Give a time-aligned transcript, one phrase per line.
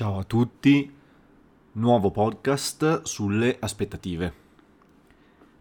[0.00, 0.90] Ciao a tutti,
[1.72, 4.32] nuovo podcast sulle aspettative.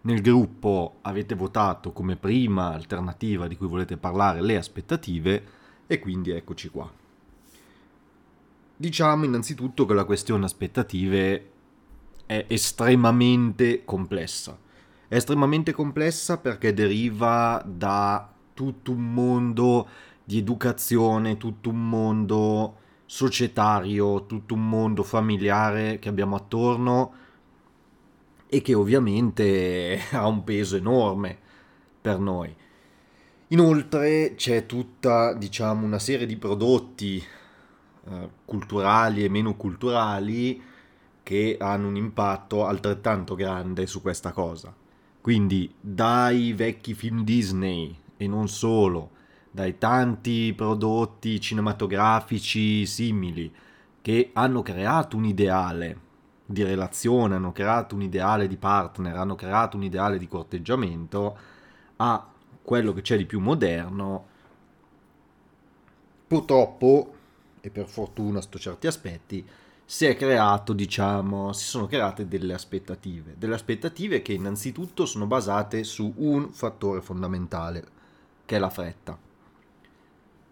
[0.04, 5.44] Nel gruppo avete votato come prima alternativa di cui volete parlare le aspettative
[5.88, 6.90] e quindi eccoci qua.
[8.78, 11.52] Diciamo innanzitutto che la questione aspettative
[12.26, 14.58] è estremamente complessa.
[15.10, 19.90] È estremamente complessa perché deriva da tutto un mondo
[20.24, 22.79] di educazione, tutto un mondo
[23.10, 27.14] societario, tutto un mondo familiare che abbiamo attorno
[28.46, 31.36] e che ovviamente ha un peso enorme
[32.00, 32.56] per noi.
[33.48, 40.62] Inoltre c'è tutta, diciamo, una serie di prodotti eh, culturali e meno culturali
[41.24, 44.72] che hanno un impatto altrettanto grande su questa cosa.
[45.20, 49.18] Quindi dai vecchi film Disney e non solo,
[49.52, 53.54] dai tanti prodotti cinematografici simili
[54.02, 56.08] che hanno creato un ideale
[56.46, 61.38] di relazione, hanno creato un ideale di partner, hanno creato un ideale di corteggiamento,
[61.98, 62.28] a
[62.62, 64.26] quello che c'è di più moderno,
[66.28, 67.14] purtroppo,
[67.62, 69.46] e per fortuna sto certi aspetti,
[69.86, 75.84] si è creato, diciamo, si sono create delle aspettative, delle aspettative che innanzitutto sono basate
[75.84, 77.84] su un fattore fondamentale,
[78.46, 79.29] che è la fretta.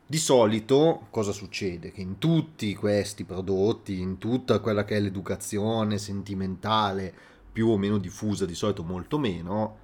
[0.09, 1.91] Di solito cosa succede?
[1.91, 7.13] Che in tutti questi prodotti, in tutta quella che è l'educazione sentimentale
[7.51, 9.77] più o meno diffusa, di solito molto meno,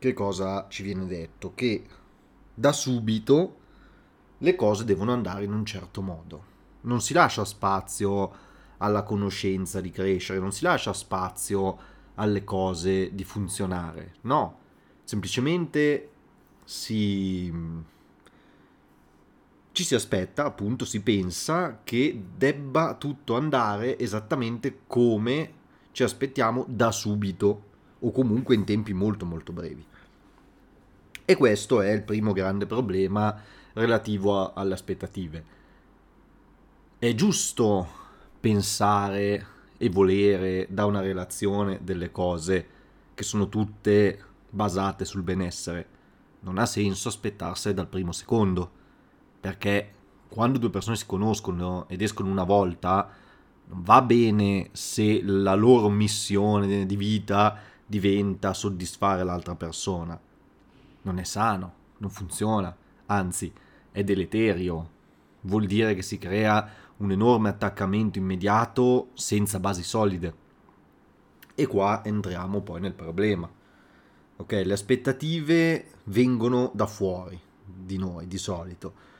[0.00, 1.52] che cosa ci viene detto?
[1.54, 1.84] Che
[2.52, 3.56] da subito
[4.38, 6.44] le cose devono andare in un certo modo.
[6.80, 8.32] Non si lascia spazio
[8.78, 11.78] alla conoscenza di crescere, non si lascia spazio
[12.16, 14.14] alle cose di funzionare.
[14.22, 14.58] No,
[15.04, 16.10] semplicemente
[16.64, 17.90] si
[19.72, 25.60] ci si aspetta, appunto, si pensa che debba tutto andare esattamente come
[25.92, 29.84] ci aspettiamo da subito o comunque in tempi molto molto brevi.
[31.24, 33.34] E questo è il primo grande problema
[33.72, 35.44] relativo a, alle aspettative.
[36.98, 37.88] È giusto
[38.38, 39.46] pensare
[39.78, 42.68] e volere da una relazione delle cose
[43.14, 45.86] che sono tutte basate sul benessere.
[46.40, 48.80] Non ha senso aspettarsene dal primo secondo
[49.42, 49.90] perché
[50.28, 53.10] quando due persone si conoscono ed escono una volta,
[53.66, 60.18] va bene se la loro missione di vita diventa soddisfare l'altra persona.
[61.02, 62.74] Non è sano, non funziona,
[63.06, 63.52] anzi
[63.90, 64.90] è deleterio.
[65.40, 70.34] Vuol dire che si crea un enorme attaccamento immediato senza basi solide.
[71.56, 73.50] E qua entriamo poi nel problema.
[74.36, 79.10] Ok, le aspettative vengono da fuori di noi di solito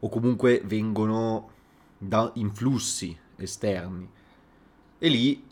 [0.00, 1.50] o comunque vengono
[1.96, 4.08] da influssi esterni.
[4.98, 5.46] E lì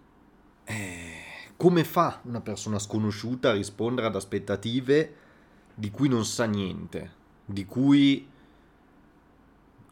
[0.65, 1.23] eh,
[1.57, 5.15] come fa una persona sconosciuta a rispondere ad aspettative
[5.75, 7.13] di cui non sa niente,
[7.45, 8.27] di cui,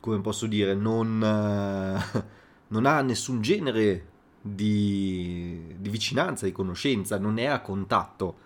[0.00, 2.24] come posso dire, non, eh,
[2.68, 4.08] non ha nessun genere
[4.40, 8.44] di, di vicinanza, di conoscenza, non è a contatto.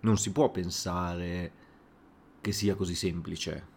[0.00, 1.52] Non si può pensare
[2.40, 3.76] che sia così semplice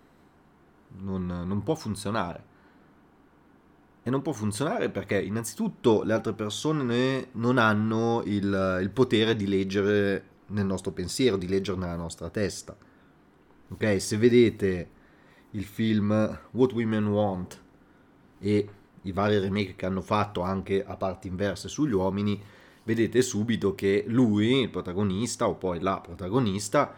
[1.00, 2.50] non, non può funzionare.
[4.03, 9.47] E non può funzionare perché innanzitutto le altre persone non hanno il, il potere di
[9.47, 12.75] leggere nel nostro pensiero, di leggere nella nostra testa.
[13.69, 14.90] Ok, se vedete
[15.52, 17.62] il film What Women Want
[18.40, 18.69] e
[19.03, 22.41] i vari remake che hanno fatto anche a parti inverse sugli uomini,
[22.84, 26.94] vedete subito che lui, il protagonista, o poi la protagonista,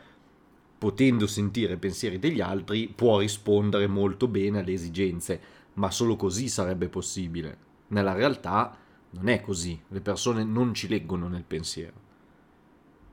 [0.83, 5.39] potendo sentire i pensieri degli altri, può rispondere molto bene alle esigenze,
[5.75, 7.57] ma solo così sarebbe possibile.
[7.87, 8.77] Nella realtà
[9.11, 11.93] non è così, le persone non ci leggono nel pensiero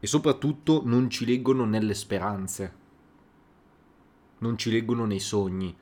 [0.00, 2.74] e soprattutto non ci leggono nelle speranze,
[4.38, 5.72] non ci leggono nei sogni.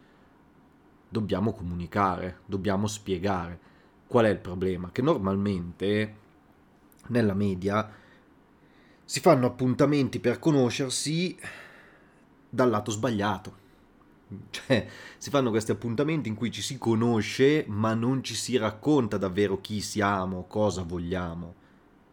[1.08, 3.58] Dobbiamo comunicare, dobbiamo spiegare.
[4.06, 4.90] Qual è il problema?
[4.92, 6.16] Che normalmente
[7.06, 7.90] nella media
[9.06, 11.66] si fanno appuntamenti per conoscersi
[12.48, 13.66] dal lato sbagliato.
[14.50, 14.86] Cioè,
[15.16, 19.60] si fanno questi appuntamenti in cui ci si conosce, ma non ci si racconta davvero
[19.60, 21.54] chi siamo, cosa vogliamo,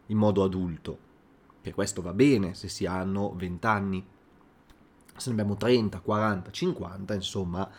[0.07, 0.99] in modo adulto.
[1.61, 4.05] Che questo va bene se si hanno 20 anni.
[5.17, 7.69] Se ne abbiamo 30, 40, 50, insomma,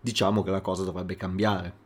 [0.00, 1.84] diciamo che la cosa dovrebbe cambiare.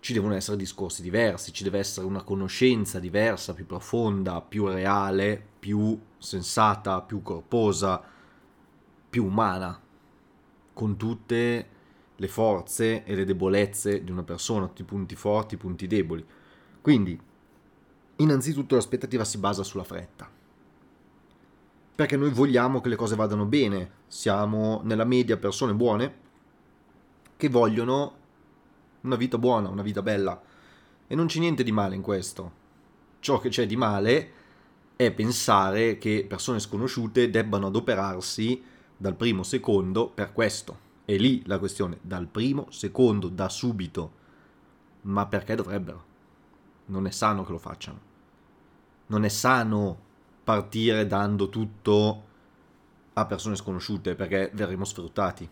[0.00, 5.40] Ci devono essere discorsi diversi, ci deve essere una conoscenza diversa, più profonda, più reale,
[5.60, 8.02] più sensata, più corposa,
[9.12, 9.78] più umana,
[10.72, 11.68] con tutte
[12.16, 16.24] le forze e le debolezze di una persona, tutti i punti forti, i punti deboli.
[16.80, 17.20] Quindi,
[18.16, 20.26] innanzitutto l'aspettativa si basa sulla fretta.
[21.94, 26.14] Perché noi vogliamo che le cose vadano bene, siamo nella media persone buone
[27.36, 28.14] che vogliono
[29.02, 30.40] una vita buona, una vita bella.
[31.06, 32.52] E non c'è niente di male in questo.
[33.20, 34.32] Ciò che c'è di male
[34.96, 38.70] è pensare che persone sconosciute debbano adoperarsi
[39.02, 40.90] dal primo secondo per questo.
[41.04, 44.20] È lì la questione, dal primo secondo, da subito.
[45.02, 46.04] Ma perché dovrebbero?
[46.86, 47.98] Non è sano che lo facciano.
[49.06, 49.98] Non è sano
[50.44, 52.30] partire dando tutto
[53.14, 55.50] a persone sconosciute perché verremo sfruttati.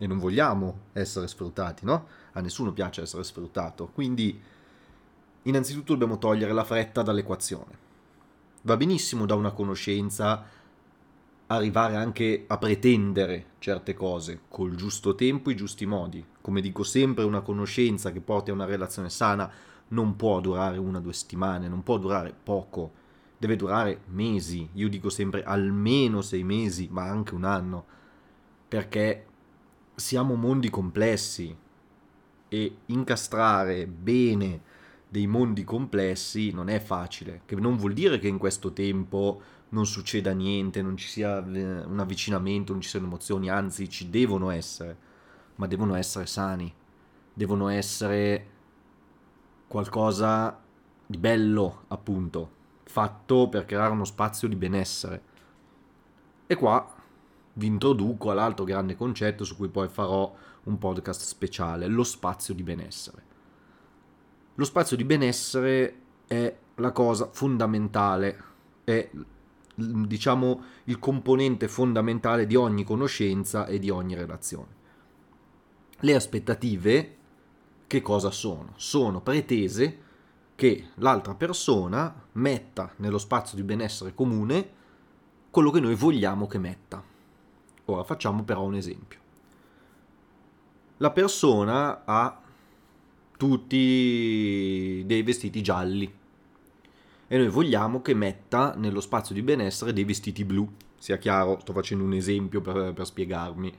[0.00, 2.06] E non vogliamo essere sfruttati, no?
[2.32, 3.86] A nessuno piace essere sfruttato.
[3.94, 4.38] Quindi,
[5.44, 7.86] innanzitutto dobbiamo togliere la fretta dall'equazione.
[8.60, 10.44] Va benissimo da una conoscenza
[11.48, 16.24] arrivare anche a pretendere certe cose col giusto tempo i giusti modi.
[16.40, 19.50] Come dico sempre, una conoscenza che porti a una relazione sana
[19.88, 22.92] non può durare una o due settimane, non può durare poco,
[23.38, 24.68] deve durare mesi.
[24.74, 27.84] Io dico sempre almeno sei mesi, ma anche un anno,
[28.68, 29.26] perché
[29.94, 31.56] siamo mondi complessi
[32.48, 34.60] e incastrare bene
[35.08, 39.40] dei mondi complessi non è facile, che non vuol dire che in questo tempo
[39.70, 44.10] non succeda niente, non ci sia eh, un avvicinamento, non ci siano emozioni, anzi ci
[44.10, 44.96] devono essere,
[45.56, 46.72] ma devono essere sani,
[47.32, 48.46] devono essere
[49.66, 50.60] qualcosa
[51.06, 52.50] di bello, appunto,
[52.84, 55.22] fatto per creare uno spazio di benessere.
[56.46, 56.94] E qua
[57.54, 60.34] vi introduco all'altro grande concetto su cui poi farò
[60.64, 63.27] un podcast speciale, lo spazio di benessere.
[64.58, 68.44] Lo spazio di benessere è la cosa fondamentale,
[68.82, 69.08] è
[69.72, 74.74] diciamo il componente fondamentale di ogni conoscenza e di ogni relazione.
[76.00, 77.16] Le aspettative
[77.86, 78.72] che cosa sono?
[78.74, 80.02] Sono pretese
[80.56, 84.70] che l'altra persona metta nello spazio di benessere comune
[85.50, 87.00] quello che noi vogliamo che metta.
[87.84, 89.20] Ora facciamo però un esempio.
[90.96, 92.42] La persona ha
[93.38, 96.12] tutti dei vestiti gialli
[97.30, 100.66] e noi vogliamo che metta nello spazio di benessere dei vestiti blu.
[100.98, 103.72] Sia chiaro, sto facendo un esempio per, per spiegarmi.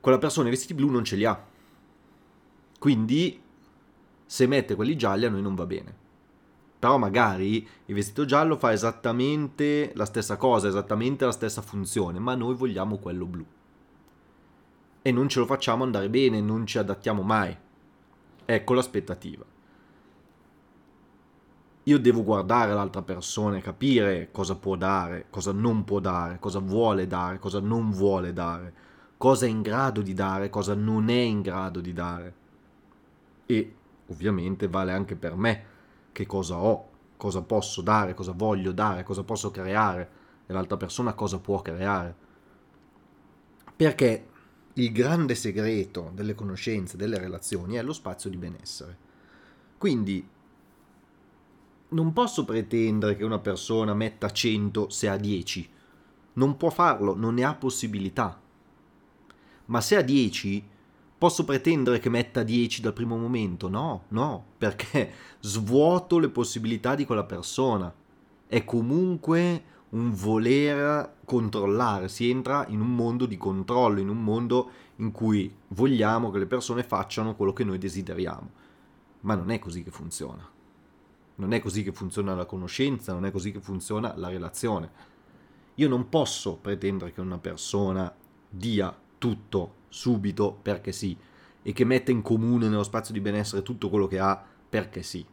[0.00, 1.46] Quella persona i vestiti blu non ce li ha.
[2.78, 3.40] Quindi
[4.26, 5.94] se mette quelli gialli a noi non va bene.
[6.80, 12.34] Però magari il vestito giallo fa esattamente la stessa cosa, esattamente la stessa funzione, ma
[12.34, 13.46] noi vogliamo quello blu.
[15.02, 17.56] E non ce lo facciamo andare bene, non ci adattiamo mai.
[18.52, 19.44] Ecco l'aspettativa
[21.84, 26.58] io devo guardare l'altra persona e capire cosa può dare, cosa non può dare, cosa
[26.58, 28.72] vuole dare, cosa non vuole dare,
[29.16, 32.34] cosa è in grado di dare, cosa non è in grado di dare.
[33.46, 33.74] E
[34.08, 35.64] ovviamente vale anche per me
[36.12, 40.10] che cosa ho, cosa posso dare, cosa voglio dare, cosa posso creare
[40.46, 42.14] e l'altra persona cosa può creare.
[43.74, 44.26] Perché
[44.74, 48.96] il grande segreto delle conoscenze, delle relazioni è lo spazio di benessere.
[49.76, 50.26] Quindi
[51.88, 55.68] non posso pretendere che una persona metta 100 se ha 10.
[56.34, 58.40] Non può farlo, non ne ha possibilità.
[59.66, 60.64] Ma se ha 10,
[61.18, 63.68] posso pretendere che metta 10 dal primo momento?
[63.68, 67.92] No, no, perché svuoto le possibilità di quella persona.
[68.46, 74.70] È comunque un voler controllare, si entra in un mondo di controllo, in un mondo
[74.96, 78.50] in cui vogliamo che le persone facciano quello che noi desideriamo.
[79.20, 80.48] Ma non è così che funziona.
[81.36, 84.90] Non è così che funziona la conoscenza, non è così che funziona la relazione.
[85.76, 88.12] Io non posso pretendere che una persona
[88.48, 91.16] dia tutto subito perché sì
[91.62, 95.24] e che metta in comune nello spazio di benessere tutto quello che ha perché sì.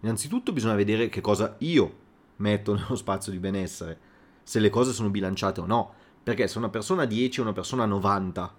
[0.00, 2.06] Innanzitutto bisogna vedere che cosa io
[2.38, 3.98] metto nello spazio di benessere,
[4.42, 5.92] se le cose sono bilanciate o no,
[6.22, 8.54] perché se una persona ha 10 e una persona ha 90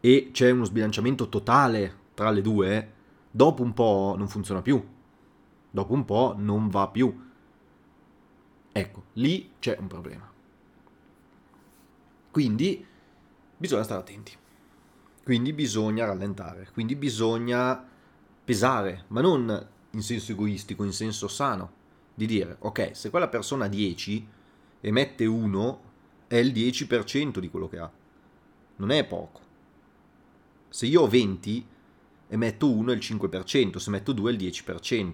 [0.00, 2.92] e c'è uno sbilanciamento totale tra le due,
[3.30, 4.82] dopo un po' non funziona più
[5.72, 7.30] dopo un po' non va più.
[8.70, 10.30] Ecco, lì c'è un problema.
[12.30, 12.86] Quindi
[13.56, 14.32] bisogna stare attenti.
[15.24, 17.88] Quindi bisogna rallentare, quindi bisogna
[18.44, 21.80] pesare, ma non in senso egoistico, in senso sano,
[22.14, 24.26] di dire, ok, se quella persona ha 10
[24.80, 25.80] e mette 1,
[26.26, 27.90] è il 10% di quello che ha.
[28.76, 29.40] Non è poco.
[30.68, 31.66] Se io ho 20
[32.28, 35.12] e metto 1 è il 5%, se metto 2 è il 10%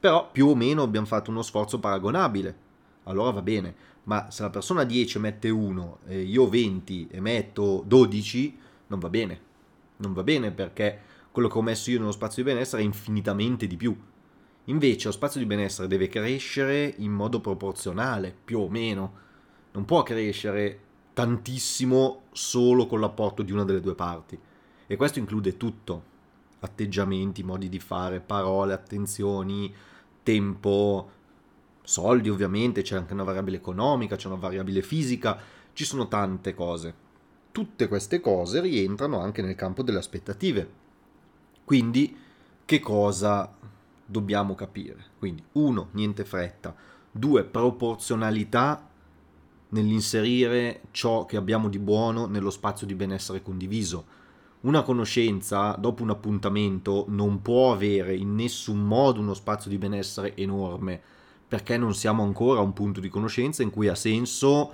[0.00, 2.68] però più o meno abbiamo fatto uno sforzo paragonabile.
[3.04, 7.84] Allora va bene, ma se la persona 10 mette 1 e io 20 e metto
[7.86, 9.48] 12, non va bene.
[9.98, 10.98] Non va bene perché
[11.30, 13.94] quello che ho messo io nello spazio di benessere è infinitamente di più.
[14.70, 19.12] Invece lo spazio di benessere deve crescere in modo proporzionale, più o meno.
[19.72, 20.78] Non può crescere
[21.12, 24.38] tantissimo solo con l'apporto di una delle due parti.
[24.86, 26.04] E questo include tutto.
[26.60, 29.74] Atteggiamenti, modi di fare, parole, attenzioni,
[30.22, 31.10] tempo,
[31.82, 35.36] soldi ovviamente, c'è anche una variabile economica, c'è una variabile fisica,
[35.72, 36.94] ci sono tante cose.
[37.50, 40.78] Tutte queste cose rientrano anche nel campo delle aspettative.
[41.64, 42.16] Quindi
[42.64, 43.52] che cosa
[44.10, 45.04] dobbiamo capire?
[45.18, 46.74] Quindi uno, niente fretta,
[47.10, 48.88] due, proporzionalità
[49.68, 54.18] nell'inserire ciò che abbiamo di buono nello spazio di benessere condiviso.
[54.62, 60.36] Una conoscenza, dopo un appuntamento, non può avere in nessun modo uno spazio di benessere
[60.36, 61.00] enorme,
[61.48, 64.72] perché non siamo ancora a un punto di conoscenza in cui ha senso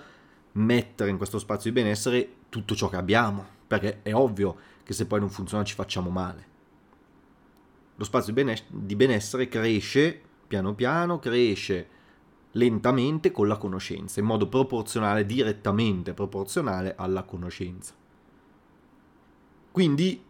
[0.53, 5.07] mettere in questo spazio di benessere tutto ciò che abbiamo, perché è ovvio che se
[5.07, 6.55] poi non funziona ci facciamo male.
[7.97, 8.33] Lo spazio
[8.69, 11.89] di benessere cresce piano piano, cresce
[12.53, 17.95] lentamente con la conoscenza, in modo proporzionale, direttamente proporzionale alla conoscenza.
[19.73, 20.23] Quindi,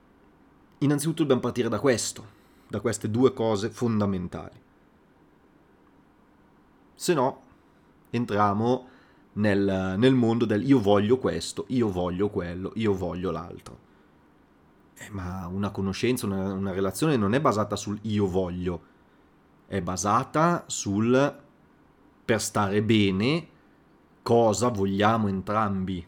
[0.78, 2.34] innanzitutto dobbiamo partire da questo,
[2.68, 4.64] da queste due cose fondamentali
[6.96, 7.42] se no
[8.10, 8.88] entriamo
[9.34, 13.84] nel, nel, mondo del io voglio questo, io voglio quello, io voglio l'altro.
[14.98, 18.82] Eh, ma una conoscenza, una, una relazione non è basata sul io voglio,
[19.66, 21.44] è basata sul
[22.24, 23.48] per stare bene
[24.22, 26.04] cosa vogliamo entrambi,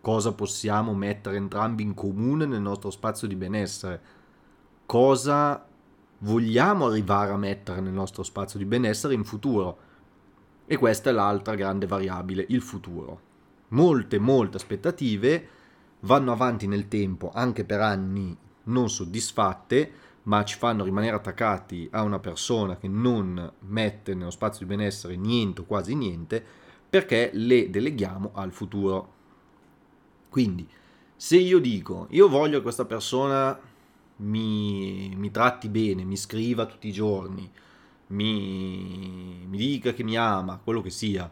[0.00, 4.00] cosa possiamo mettere entrambi in comune nel nostro spazio di benessere,
[4.86, 5.66] cosa
[6.18, 9.78] vogliamo arrivare a mettere nel nostro spazio di benessere in futuro
[10.66, 13.20] e questa è l'altra grande variabile, il futuro.
[13.68, 15.48] Molte, molte aspettative
[16.00, 19.92] vanno avanti nel tempo, anche per anni non soddisfatte,
[20.24, 25.16] ma ci fanno rimanere attaccati a una persona che non mette nello spazio di benessere
[25.16, 26.44] niente o quasi niente,
[26.88, 29.14] perché le deleghiamo al futuro.
[30.28, 30.68] Quindi,
[31.16, 33.58] se io dico, io voglio che questa persona
[34.16, 37.50] mi, mi tratti bene, mi scriva tutti i giorni,
[38.08, 41.30] mi, mi dica che mi ama, quello che sia,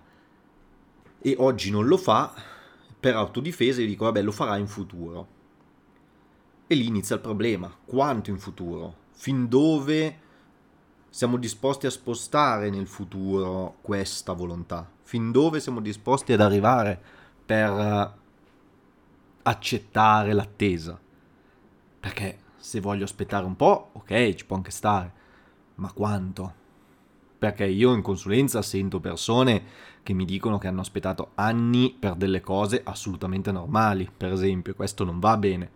[1.18, 2.32] e oggi non lo fa,
[2.98, 5.34] per autodifesa gli dico vabbè lo farà in futuro.
[6.66, 9.04] E lì inizia il problema, quanto in futuro?
[9.12, 10.20] Fin dove
[11.08, 14.90] siamo disposti a spostare nel futuro questa volontà?
[15.02, 17.00] Fin dove siamo disposti ad arrivare
[17.46, 18.14] per
[19.42, 21.00] accettare l'attesa?
[22.00, 25.12] Perché se voglio aspettare un po', ok, ci può anche stare,
[25.76, 26.64] ma quanto?
[27.46, 29.62] Perché io in consulenza sento persone
[30.02, 35.04] che mi dicono che hanno aspettato anni per delle cose assolutamente normali, per esempio, questo
[35.04, 35.70] non va bene.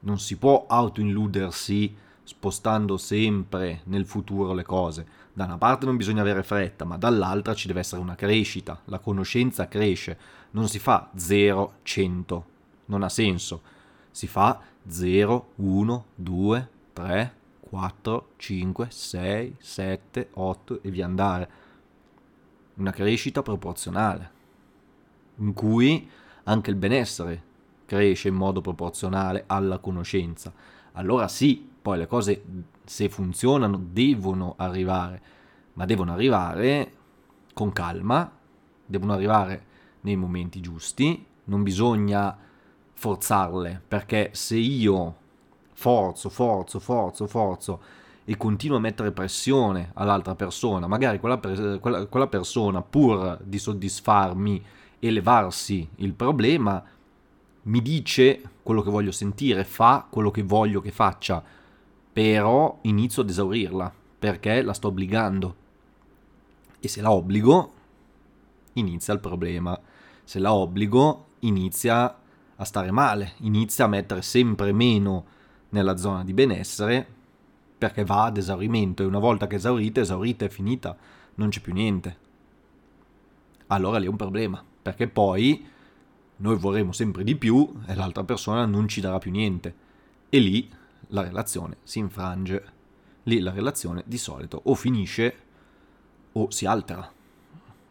[0.00, 5.06] Non si può autoilludersi spostando sempre nel futuro le cose.
[5.32, 8.98] Da una parte non bisogna avere fretta, ma dall'altra ci deve essere una crescita, la
[8.98, 10.18] conoscenza cresce,
[10.52, 12.44] non si fa 0, 100,
[12.86, 13.60] non ha senso.
[14.10, 17.34] Si fa 0, 1, 2, 3,
[17.70, 21.50] 4, 5, 6, 7, 8 e via andare.
[22.74, 24.30] Una crescita proporzionale,
[25.36, 26.10] in cui
[26.44, 27.44] anche il benessere
[27.86, 30.52] cresce in modo proporzionale alla conoscenza.
[30.94, 32.42] Allora sì, poi le cose
[32.84, 35.22] se funzionano devono arrivare,
[35.74, 36.92] ma devono arrivare
[37.54, 38.36] con calma,
[38.84, 39.66] devono arrivare
[40.00, 42.36] nei momenti giusti, non bisogna
[42.94, 45.18] forzarle, perché se io
[45.72, 47.80] forzo, forzo, forzo, forzo
[48.24, 54.64] e continuo a mettere pressione all'altra persona, magari quella, quella, quella persona pur di soddisfarmi
[54.98, 56.82] e levarsi il problema,
[57.62, 61.42] mi dice quello che voglio sentire, fa quello che voglio che faccia,
[62.12, 65.56] però inizio ad esaurirla perché la sto obbligando.
[66.78, 67.72] E se la obbligo,
[68.74, 69.78] inizia il problema.
[70.24, 72.16] Se la obbligo, inizia
[72.56, 75.24] a stare male, inizia a mettere sempre meno
[75.70, 77.18] nella zona di benessere
[77.80, 80.94] perché va ad esaurimento e una volta che esaurite, esaurite, è finita,
[81.36, 82.28] non c'è più niente.
[83.68, 85.66] Allora lì è un problema, perché poi
[86.36, 89.74] noi vorremmo sempre di più e l'altra persona non ci darà più niente.
[90.28, 90.70] E lì
[91.08, 92.78] la relazione si infrange.
[93.22, 95.34] Lì la relazione di solito o finisce
[96.32, 97.10] o si altera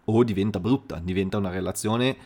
[0.06, 2.18] o diventa brutta, diventa una relazione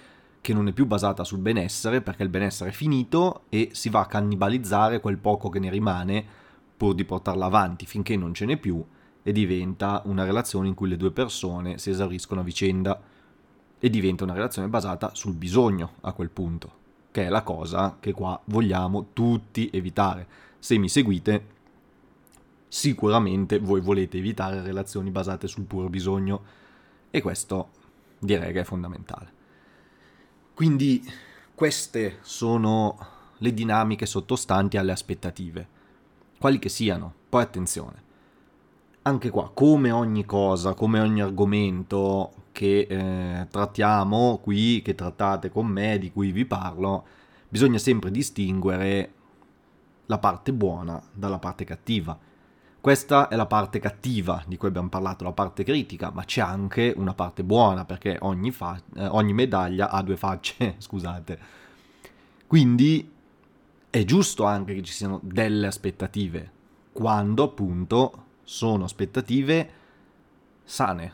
[0.43, 4.01] che non è più basata sul benessere, perché il benessere è finito e si va
[4.01, 6.25] a cannibalizzare quel poco che ne rimane
[6.75, 8.83] pur di portarla avanti finché non ce n'è più
[9.23, 13.01] e diventa una relazione in cui le due persone si esauriscono a vicenda
[13.79, 16.81] e diventa una relazione basata sul bisogno a quel punto.
[17.09, 20.27] che è la cosa che qua vogliamo tutti evitare.
[20.59, 21.45] Se mi seguite,
[22.67, 26.41] sicuramente voi volete evitare relazioni basate sul puro bisogno
[27.11, 27.69] e questo
[28.19, 29.42] direi che è fondamentale.
[30.53, 31.03] Quindi
[31.55, 32.97] queste sono
[33.37, 35.67] le dinamiche sottostanti alle aspettative,
[36.39, 37.13] quali che siano.
[37.27, 38.03] Poi attenzione,
[39.01, 45.65] anche qua, come ogni cosa, come ogni argomento che eh, trattiamo qui, che trattate con
[45.65, 47.03] me, di cui vi parlo,
[47.49, 49.13] bisogna sempre distinguere
[50.05, 52.17] la parte buona dalla parte cattiva.
[52.83, 56.93] Questa è la parte cattiva di cui abbiamo parlato, la parte critica, ma c'è anche
[56.97, 61.39] una parte buona, perché ogni, fa- eh, ogni medaglia ha due facce, scusate.
[62.45, 63.09] Quindi
[63.89, 66.51] è giusto anche che ci siano delle aspettative,
[66.91, 69.69] quando appunto sono aspettative
[70.65, 71.13] sane,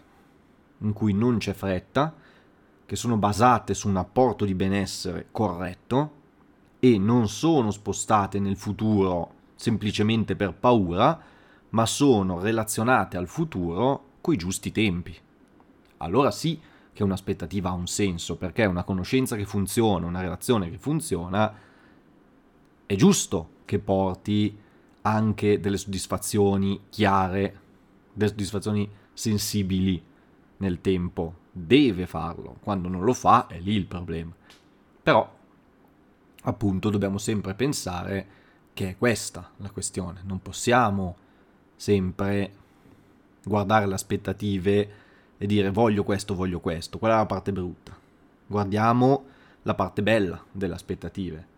[0.79, 2.15] in cui non c'è fretta,
[2.83, 6.13] che sono basate su un apporto di benessere corretto
[6.79, 11.37] e non sono spostate nel futuro semplicemente per paura,
[11.69, 15.15] ma sono relazionate al futuro coi giusti tempi.
[15.97, 16.59] Allora sì
[16.91, 21.53] che un'aspettativa ha un senso, perché una conoscenza che funziona, una relazione che funziona,
[22.85, 24.57] è giusto che porti
[25.03, 27.59] anche delle soddisfazioni chiare,
[28.11, 30.03] delle soddisfazioni sensibili
[30.57, 31.35] nel tempo.
[31.51, 34.33] Deve farlo, quando non lo fa è lì il problema.
[35.01, 35.37] Però,
[36.43, 38.27] appunto, dobbiamo sempre pensare
[38.73, 40.21] che è questa la questione.
[40.25, 41.15] Non possiamo
[41.79, 42.53] sempre
[43.43, 44.91] guardare le aspettative
[45.37, 46.99] e dire voglio questo, voglio questo.
[46.99, 47.97] Quella è la parte brutta.
[48.45, 49.23] Guardiamo
[49.63, 51.57] la parte bella delle aspettative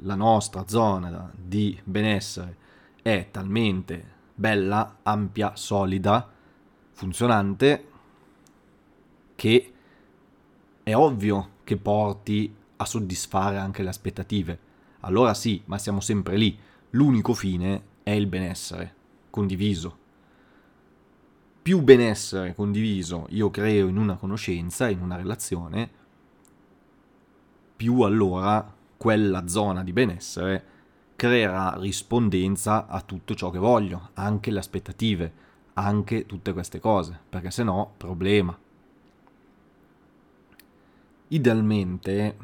[0.00, 2.56] la nostra zona di benessere
[3.02, 6.28] è talmente bella, ampia, solida,
[6.92, 7.88] funzionante,
[9.34, 9.72] che
[10.82, 14.58] è ovvio che porti a soddisfare anche le aspettative.
[15.00, 16.58] Allora sì, ma siamo sempre lì.
[16.90, 18.94] L'unico fine è il benessere
[19.30, 19.98] condiviso.
[21.60, 25.90] Più benessere condiviso io creo in una conoscenza, in una relazione,
[27.74, 30.64] più allora quella zona di benessere
[31.16, 35.32] creerà rispondenza a tutto ciò che voglio, anche le aspettative,
[35.72, 38.56] anche tutte queste cose, perché se no, problema.
[41.26, 42.36] Idealmente,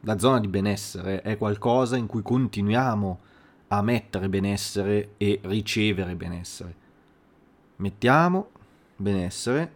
[0.00, 3.20] la zona di benessere è qualcosa in cui continuiamo
[3.68, 6.74] a mettere benessere e ricevere benessere.
[7.76, 8.50] Mettiamo
[8.96, 9.72] benessere,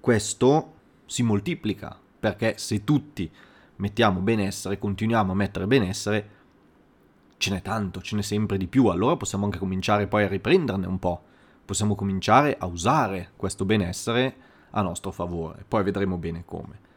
[0.00, 0.74] questo
[1.06, 3.30] si moltiplica, perché se tutti
[3.76, 6.28] mettiamo benessere, continuiamo a mettere benessere,
[7.36, 10.86] ce n'è tanto, ce n'è sempre di più, allora possiamo anche cominciare poi a riprenderne
[10.86, 11.22] un po',
[11.64, 14.36] possiamo cominciare a usare questo benessere
[14.70, 16.88] a nostro favore, poi vedremo bene come.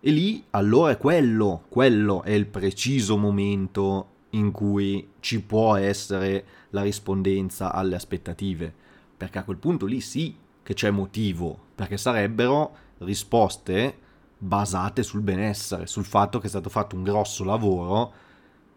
[0.00, 6.44] E lì allora è quello, quello è il preciso momento in cui ci può essere
[6.70, 8.72] la rispondenza alle aspettative,
[9.16, 15.86] perché a quel punto lì sì che c'è motivo, perché sarebbero risposte basate sul benessere,
[15.86, 18.12] sul fatto che è stato fatto un grosso lavoro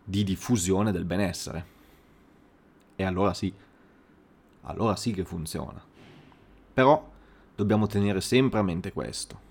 [0.04, 1.66] di diffusione del benessere.
[2.96, 3.54] E allora sì,
[4.62, 5.84] allora sì che funziona.
[6.74, 7.10] Però
[7.56, 9.50] dobbiamo tenere sempre a mente questo.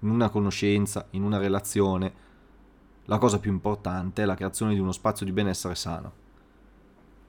[0.00, 2.26] In una conoscenza, in una relazione,
[3.08, 6.12] la cosa più importante è la creazione di uno spazio di benessere sano,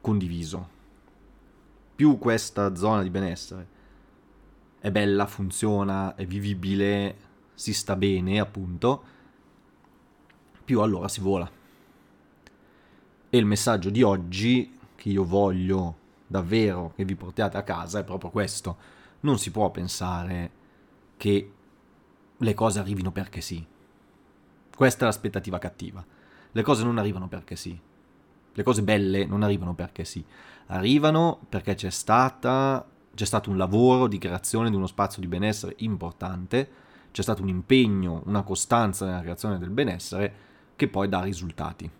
[0.01, 0.77] condiviso.
[1.95, 3.67] Più questa zona di benessere
[4.79, 7.15] è bella, funziona, è vivibile,
[7.53, 9.03] si sta bene, appunto,
[10.65, 11.49] più allora si vola.
[13.29, 18.03] E il messaggio di oggi che io voglio davvero che vi portiate a casa è
[18.03, 18.77] proprio questo.
[19.21, 20.51] Non si può pensare
[21.15, 21.53] che
[22.35, 23.65] le cose arrivino perché sì.
[24.79, 26.01] Questa è l'aspettativa cattiva.
[26.53, 27.77] Le cose non arrivano perché sì.
[28.53, 30.23] Le cose belle non arrivano perché sì.
[30.67, 35.73] Arrivano perché c'è stata c'è stato un lavoro di creazione di uno spazio di benessere
[35.79, 36.69] importante
[37.11, 40.33] c'è stato un impegno, una costanza nella creazione del benessere
[40.77, 41.91] che poi dà risultati.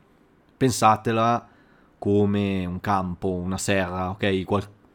[0.56, 1.50] Pensatela
[1.98, 4.46] come un campo, una serra, ok?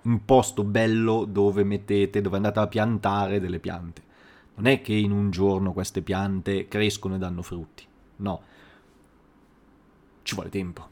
[0.04, 4.12] un posto bello dove mettete, dove andate a piantare delle piante.
[4.56, 7.84] Non è che in un giorno queste piante crescono e danno frutti,
[8.16, 8.42] no.
[10.22, 10.88] Ci vuole tempo.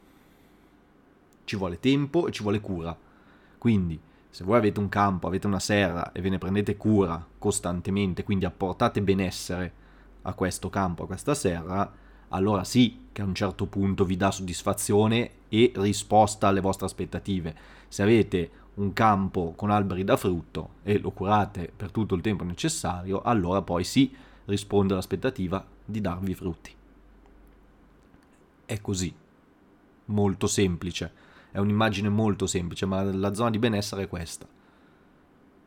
[1.45, 2.97] Ci vuole tempo e ci vuole cura.
[3.59, 8.25] Quindi se voi avete un campo, avete una serra e ve ne prendete cura costantemente,
[8.25, 9.73] quindi apportate benessere
[10.23, 11.93] a questo campo, a questa serra,
[12.29, 17.55] allora sì che a un certo punto vi dà soddisfazione e risposta alle vostre aspettative.
[17.89, 22.45] Se avete un campo con alberi da frutto e lo curate per tutto il tempo
[22.45, 24.15] necessario, allora poi sì
[24.47, 26.75] risponde all'aspettativa di darvi frutti.
[28.65, 29.15] È così,
[30.07, 31.13] molto semplice,
[31.51, 34.47] è un'immagine molto semplice, ma la zona di benessere è questa.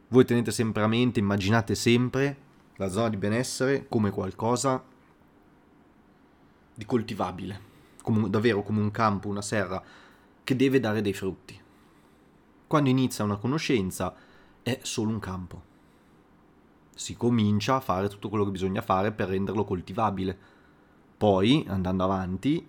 [0.07, 2.37] Voi tenete sempre a mente, immaginate sempre
[2.77, 4.83] la zona di benessere come qualcosa
[6.73, 7.61] di coltivabile,
[8.01, 9.81] come, davvero come un campo, una serra
[10.43, 11.61] che deve dare dei frutti.
[12.67, 14.15] Quando inizia una conoscenza
[14.63, 15.73] è solo un campo.
[16.95, 20.37] Si comincia a fare tutto quello che bisogna fare per renderlo coltivabile.
[21.17, 22.67] Poi, andando avanti,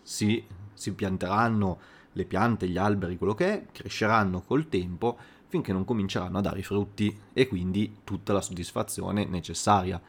[0.00, 1.78] si, si pianteranno
[2.12, 6.60] le piante, gli alberi, quello che è, cresceranno col tempo finché non cominceranno a dare
[6.60, 10.00] i frutti e quindi tutta la soddisfazione necessaria.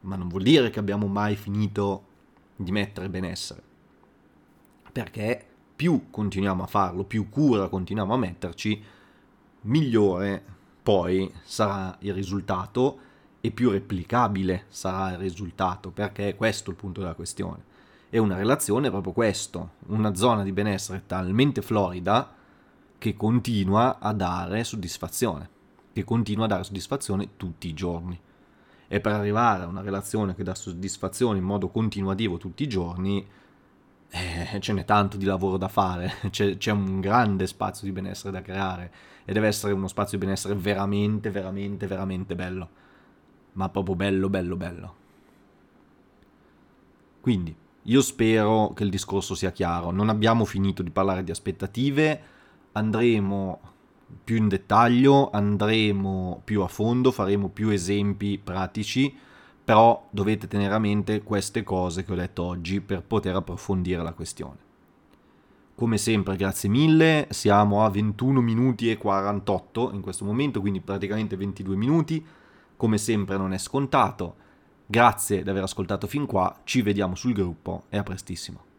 [0.00, 2.14] Ma non vuol dire che abbiamo mai finito
[2.56, 3.62] di mettere benessere,
[4.90, 8.82] perché più continuiamo a farlo, più cura continuiamo a metterci,
[9.62, 10.42] migliore
[10.82, 12.98] poi sarà il risultato
[13.40, 17.74] e più replicabile sarà il risultato, perché è questo il punto della questione.
[18.08, 22.32] E una relazione è proprio questo, una zona di benessere talmente florida
[22.98, 25.50] che continua a dare soddisfazione,
[25.92, 28.18] che continua a dare soddisfazione tutti i giorni.
[28.88, 33.26] E per arrivare a una relazione che dà soddisfazione in modo continuativo tutti i giorni,
[34.52, 38.32] eh, ce n'è tanto di lavoro da fare, c'è, c'è, un grande spazio di benessere
[38.32, 38.92] da creare.
[39.24, 42.68] E deve essere uno spazio di benessere veramente, veramente, veramente bello,
[43.52, 44.94] ma proprio bello, bello, bello.
[47.20, 52.22] Quindi, io spero che il discorso sia chiaro, non abbiamo finito di parlare di aspettative,
[52.72, 53.60] andremo
[54.22, 59.24] più in dettaglio, andremo più a fondo, faremo più esempi pratici
[59.66, 64.12] però dovete tenere a mente queste cose che ho detto oggi per poter approfondire la
[64.12, 64.58] questione.
[65.74, 71.34] Come sempre, grazie mille, siamo a 21 minuti e 48 in questo momento, quindi praticamente
[71.34, 72.24] 22 minuti,
[72.76, 74.36] come sempre non è scontato.
[74.86, 78.75] Grazie di aver ascoltato fin qua, ci vediamo sul gruppo e a prestissimo.